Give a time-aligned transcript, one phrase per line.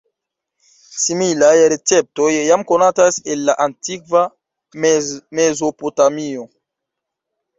[1.01, 4.23] Similaj receptoj jam konatas el la antikva
[5.41, 6.47] Mezopotamio.